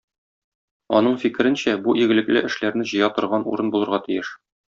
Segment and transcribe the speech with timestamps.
[0.99, 4.35] Аның фикеренчә, бу игелекле эшләрне җыя торган урын булырга тиеш.